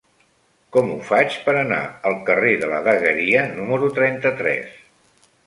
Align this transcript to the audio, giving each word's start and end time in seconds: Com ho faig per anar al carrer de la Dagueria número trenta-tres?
Com 0.77 0.87
ho 0.93 0.95
faig 1.09 1.37
per 1.49 1.55
anar 1.59 1.81
al 2.13 2.17
carrer 2.31 2.55
de 2.65 2.71
la 2.73 2.81
Dagueria 2.89 3.45
número 3.61 3.93
trenta-tres? 4.01 4.75